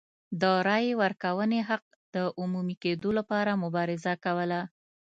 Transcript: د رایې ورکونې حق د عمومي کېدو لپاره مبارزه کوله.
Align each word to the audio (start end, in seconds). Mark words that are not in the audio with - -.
د 0.41 0.43
رایې 0.67 0.93
ورکونې 1.01 1.59
حق 1.69 1.85
د 2.15 2.17
عمومي 2.41 2.75
کېدو 2.83 3.09
لپاره 3.19 3.59
مبارزه 3.63 4.13
کوله. 4.25 4.61